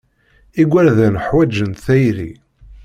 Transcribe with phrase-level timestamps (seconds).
[0.61, 2.31] Igerdan ḥwajen tayri.